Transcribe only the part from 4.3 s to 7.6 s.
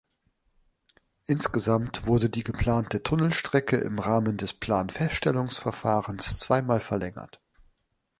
des Planfeststellungsverfahrens zweimal verlängert.